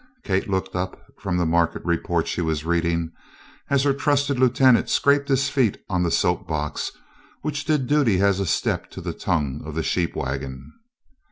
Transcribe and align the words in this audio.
Kate 0.23 0.49
looked 0.49 0.75
up 0.75 0.99
from 1.19 1.37
the 1.37 1.45
market 1.45 1.85
report 1.85 2.27
she 2.27 2.41
was 2.41 2.65
reading 2.65 3.11
as 3.69 3.83
her 3.83 3.93
trusted 3.93 4.39
lieutenant 4.39 4.89
scraped 4.89 5.29
his 5.29 5.47
feet 5.47 5.77
on 5.89 6.01
the 6.01 6.09
soap 6.09 6.47
box 6.47 6.91
which 7.43 7.65
did 7.65 7.85
duty 7.85 8.19
as 8.19 8.39
a 8.39 8.47
step 8.47 8.89
to 8.89 8.99
the 8.99 9.13
tongue 9.13 9.61
of 9.63 9.75
the 9.75 9.83
sheep 9.83 10.15
wagon. 10.15 10.73